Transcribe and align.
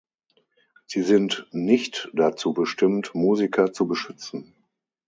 Sie 0.87 1.03
sind 1.03 1.45
nicht 1.51 2.09
dazu 2.13 2.53
bestimmt, 2.53 3.13
Musiker 3.13 3.71
zu 3.71 3.87
beschützen. 3.87 4.55